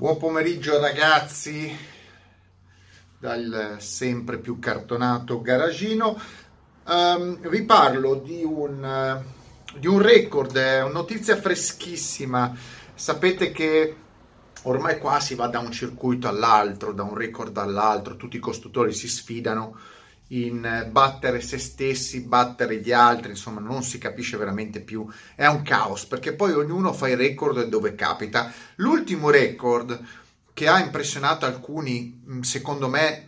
[0.00, 1.76] Buon pomeriggio ragazzi
[3.18, 6.16] dal sempre più cartonato garagino.
[6.86, 9.20] Um, vi parlo di un,
[9.76, 12.56] di un record, una notizia freschissima.
[12.94, 13.96] Sapete che
[14.62, 18.92] ormai qua si va da un circuito all'altro, da un record all'altro, tutti i costruttori
[18.92, 19.76] si sfidano
[20.28, 25.62] in battere se stessi, battere gli altri, insomma non si capisce veramente più, è un
[25.62, 28.52] caos perché poi ognuno fa i record dove capita.
[28.76, 29.98] L'ultimo record
[30.52, 33.26] che ha impressionato alcuni, secondo me,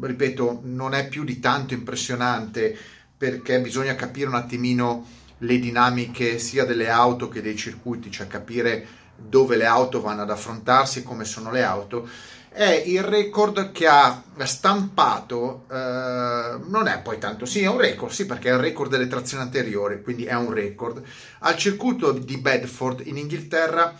[0.00, 2.76] ripeto, non è più di tanto impressionante
[3.16, 5.06] perché bisogna capire un attimino
[5.38, 10.30] le dinamiche sia delle auto che dei circuiti, cioè capire dove le auto vanno ad
[10.30, 12.08] affrontarsi come sono le auto
[12.52, 18.12] è il record che ha stampato, eh, non è poi tanto, sì è un record,
[18.12, 21.02] sì perché è il record delle trazioni anteriori, quindi è un record,
[21.40, 23.94] al circuito di Bedford in Inghilterra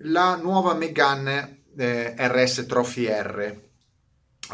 [0.00, 3.64] la nuova Megane eh, RS Trophy R.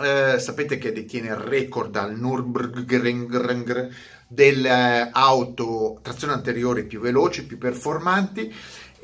[0.01, 3.91] Eh, sapete che detiene il record al Nürburgring
[4.27, 8.53] delle auto trazione anteriori più veloci, più performanti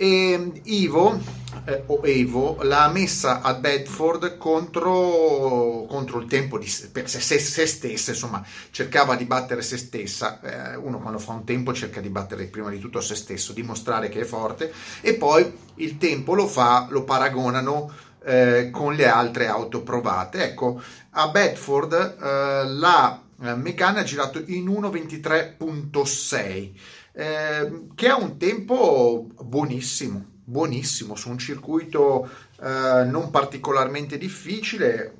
[0.00, 1.20] e Ivo,
[1.64, 7.66] eh, o Evo l'ha messa a Bedford contro, contro il tempo di se, se, se,
[7.66, 10.40] stessa, insomma, cercava di battere se stessa.
[10.40, 14.08] Eh, uno quando fa un tempo cerca di battere prima di tutto se stesso, dimostrare
[14.08, 17.92] che è forte e poi il tempo lo fa, lo paragonano
[18.28, 20.44] eh, con le altre auto provate.
[20.44, 26.72] Ecco, a Bedford eh, la eh, Megane ha girato in 1.23.6
[27.12, 32.28] eh, che ha un tempo buonissimo, buonissimo su un circuito
[32.60, 35.10] eh, non particolarmente difficile,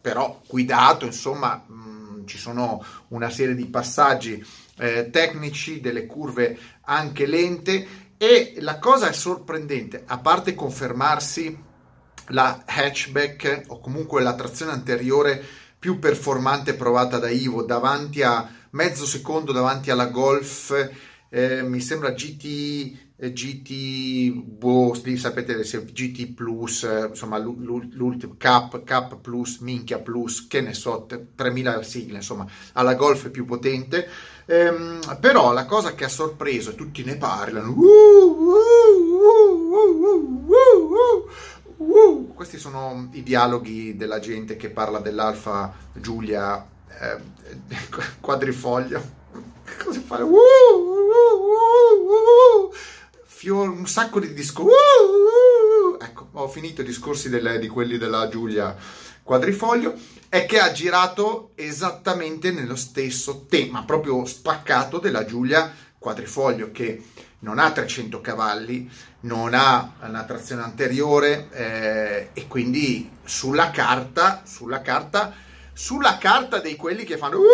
[0.00, 4.44] però guidato, insomma, mh, mm, ci sono una serie di passaggi
[4.76, 7.86] eh, tecnici, delle curve anche lente
[8.18, 11.64] e la cosa sorprendente, a parte confermarsi
[12.28, 15.42] la hatchback o comunque la trazione anteriore
[15.78, 20.72] più performante provata da Ivo davanti a mezzo secondo davanti alla Golf
[21.30, 29.18] eh, mi sembra GT, eh, GT, boh, sapete, GT Plus, eh, insomma, l'ultimo Cap, Cap
[29.20, 34.08] Plus, Minchia Plus, che ne so, 3000 sigle, insomma, alla Golf più potente.
[34.46, 37.82] Ehm, però la cosa che ha sorpreso, e tutti ne parlano, uh,
[38.42, 39.08] uh,
[40.48, 41.28] uh,
[42.34, 47.18] questi sono i dialoghi della gente che parla dell'Alfa Giulia eh,
[48.20, 49.16] quadrifoglio.
[49.84, 50.24] Cosa fare?
[50.24, 50.30] Uh,
[53.24, 54.72] fior, un sacco di discorsi.
[54.72, 58.76] Uh, uh, ecco, ho finito i discorsi delle, di quelli della Giulia
[59.22, 59.94] Quadrifoglio.
[60.28, 67.02] È che ha girato esattamente nello stesso tema, proprio spaccato della Giulia Quadrifoglio, che
[67.40, 68.90] non ha 300 cavalli,
[69.20, 75.32] non ha una trazione anteriore eh, e quindi sulla carta, sulla carta,
[75.72, 77.38] sulla carta dei quelli che fanno.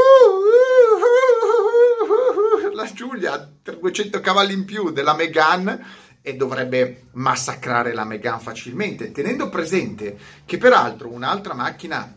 [2.73, 9.13] La Giulia ha 200 cavalli in più della Megane e dovrebbe massacrare la Megane facilmente,
[9.13, 12.17] tenendo presente che peraltro un'altra macchina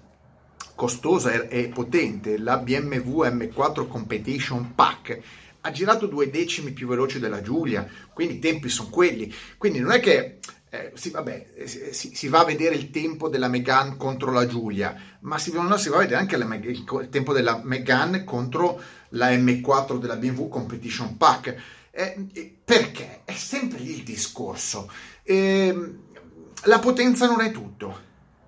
[0.73, 5.19] costosa e potente, la BMW M4 Competition Pack,
[5.67, 9.33] ha girato due decimi più veloci della Giulia, quindi i tempi sono quelli.
[9.57, 10.39] Quindi non è che
[10.69, 14.47] eh, sì, vabbè, eh, si, si, va a vedere il tempo della Megane contro la
[14.47, 18.23] Giulia, ma si, no, si va a vedere anche la, il, il, tempo della Megane
[18.23, 21.55] contro la M4 della BMW Competition Pack.
[21.91, 23.21] Eh, perché?
[23.25, 24.89] È sempre lì il discorso.
[25.23, 25.93] Eh,
[26.63, 27.99] la potenza non è tutto,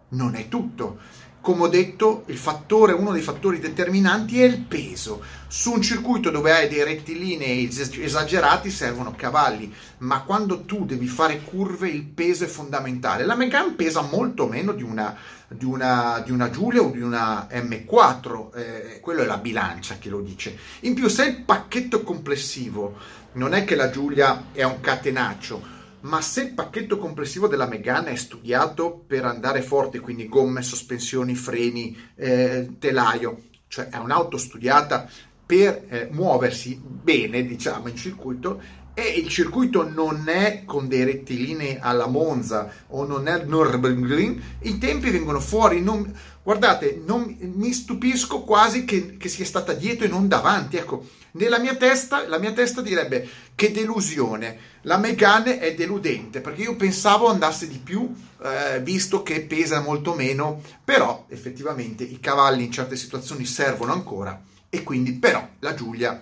[0.09, 1.00] non è tutto
[1.41, 5.23] come ho detto, fattore, uno dei fattori determinanti è il peso.
[5.47, 11.41] Su un circuito dove hai dei rettilinei esagerati servono cavalli, ma quando tu devi fare
[11.41, 13.25] curve il peso è fondamentale.
[13.25, 15.16] La Megane pesa molto meno di una,
[15.47, 20.09] di una, di una Giulia o di una M4, eh, quello è la bilancia che
[20.09, 20.57] lo dice.
[20.81, 22.97] In più, se il pacchetto complessivo
[23.33, 28.12] non è che la Giulia è un catenaccio, ma se il pacchetto complessivo della Megane
[28.12, 35.10] è studiato per andare forte, quindi gomme, sospensioni, freni, eh, telaio, cioè è un'auto studiata
[35.46, 38.62] per eh, muoversi bene, diciamo, in circuito,
[38.94, 44.77] e il circuito non è con dei rettilinei alla Monza o non è Nürburgring, i
[44.77, 45.81] tempi vengono fuori.
[45.81, 46.13] Non,
[46.44, 50.77] guardate, non, mi stupisco quasi che, che, sia stata dietro e non davanti.
[50.77, 54.57] Ecco, nella mia testa, la mia testa direbbe che delusione.
[54.81, 58.13] La Megane è deludente perché io pensavo andasse di più,
[58.44, 64.42] eh, visto che pesa molto meno, però effettivamente i cavalli in certe situazioni servono ancora
[64.69, 66.21] e quindi però la Giulia...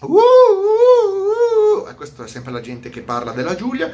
[0.00, 0.61] Uh
[1.94, 3.90] questa è sempre la gente che parla della Giulia.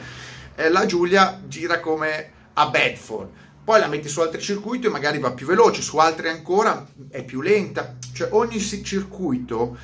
[0.55, 3.31] Eh, la Giulia gira come a Bedford
[3.69, 7.23] poi la metti su altri circuiti e magari va più veloce, su altri ancora è
[7.23, 7.99] più lenta.
[8.15, 9.77] Cioè ogni circuito,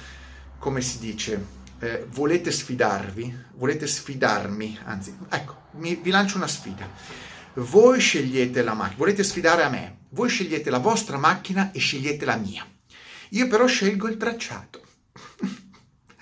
[0.58, 1.44] come si dice,
[1.80, 6.88] eh, volete sfidarvi, volete sfidarmi, anzi, ecco, mi, vi lancio una sfida.
[7.56, 12.24] Voi scegliete la macchina, volete sfidare a me, voi scegliete la vostra macchina e scegliete
[12.24, 12.66] la mia.
[13.32, 14.80] Io però scelgo il tracciato.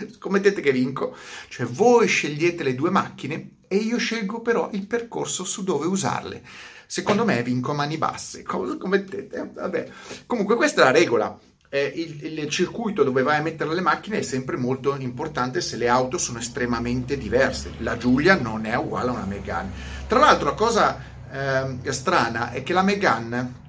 [0.16, 1.14] Scommettete che vinco?
[1.48, 6.42] Cioè voi scegliete le due macchine e io scelgo però il percorso su dove usarle.
[6.86, 8.42] Secondo me vinco a mani basse.
[8.42, 9.50] Cosa scommettete?
[9.54, 9.88] Vabbè.
[10.26, 11.38] Comunque questa è la regola.
[11.70, 15.76] Eh, il, il, circuito dove vai a mettere le macchine è sempre molto importante se
[15.76, 17.72] le auto sono estremamente diverse.
[17.78, 19.70] La Giulia non è uguale a una Megane.
[20.06, 21.02] Tra l'altro la cosa
[21.32, 23.60] eh, strana è che la Megane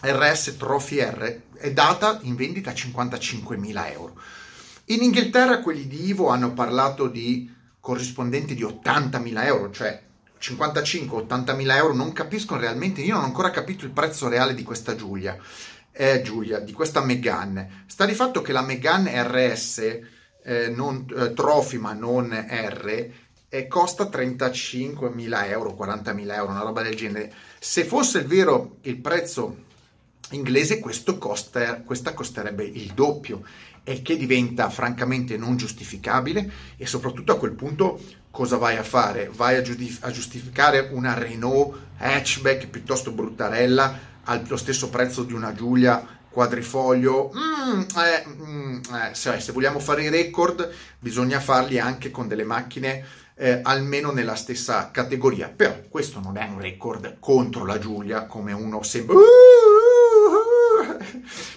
[0.00, 4.16] RS Trophy R è data in vendita a 55.000 euro.
[4.86, 10.02] In Inghilterra quelli di Ivo hanno parlato di corrispondenti di 80.000 euro, cioè
[10.40, 14.96] 55-80.000 euro, non capiscono realmente, io non ho ancora capito il prezzo reale di questa
[14.96, 15.36] Giulia,
[15.92, 17.84] eh, Giulia di questa Megane.
[17.86, 19.78] Sta di fatto che la Megane RS,
[20.44, 23.10] eh, non, eh, Trophy ma non R,
[23.48, 27.32] eh, costa 35.000 euro, 40.000 euro, una roba del genere.
[27.60, 29.70] Se fosse vero il prezzo
[30.30, 30.80] inglese,
[31.18, 33.42] costa, questa costerebbe il doppio
[33.84, 38.00] e che diventa francamente non giustificabile e soprattutto a quel punto
[38.30, 39.30] cosa vai a fare?
[39.32, 45.54] Vai a, giudif- a giustificare una Renault hatchback piuttosto bruttarella allo stesso prezzo di una
[45.54, 47.30] Giulia quadrifoglio.
[47.34, 50.68] Mm, eh, mm, eh, se, se, vogliamo fare i record,
[50.98, 55.52] bisogna farli anche con delle macchine eh, almeno nella stessa categoria.
[55.54, 59.16] Però questo non è un record contro la Giulia, come uno sembra.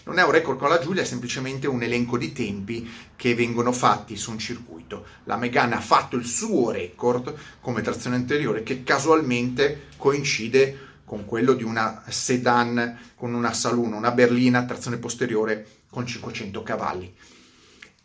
[0.05, 3.71] Non è un record con la Giulia, è semplicemente un elenco di tempi che vengono
[3.71, 5.03] fatti su un circuito.
[5.23, 11.53] La Megane ha fatto il suo record come trazione anteriore che casualmente coincide con quello
[11.53, 17.11] di una sedan con una saloon, una berlina trazione posteriore con 500 cavalli.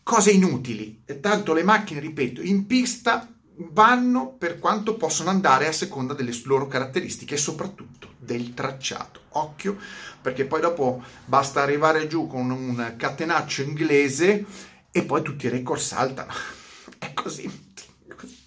[0.03, 3.29] Cose inutili, tanto le macchine, ripeto, in pista
[3.73, 9.23] vanno per quanto possono andare a seconda delle loro caratteristiche e soprattutto del tracciato.
[9.31, 9.77] Occhio,
[10.23, 14.45] perché poi dopo basta arrivare giù con un catenaccio inglese
[14.93, 16.33] e poi tutti i record saltano.
[16.99, 17.69] È così.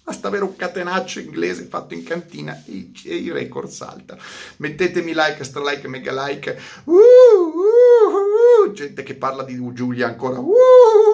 [0.02, 4.20] Basta avere un catenaccio inglese fatto in cantina e i record saltano.
[4.58, 6.58] Mettetemi like, stra like, mega like.
[6.84, 10.38] Uh, uh, uh, gente che parla di Giulia ancora.
[10.38, 11.13] Uh,